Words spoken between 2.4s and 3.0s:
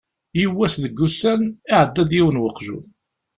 weqjun.